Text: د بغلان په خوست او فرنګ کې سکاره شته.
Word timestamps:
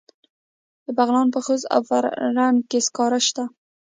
د 0.85 0.87
بغلان 0.97 1.27
په 1.33 1.39
خوست 1.45 1.65
او 1.73 1.81
فرنګ 1.89 2.57
کې 2.69 2.79
سکاره 2.87 3.19
شته. 3.27 3.43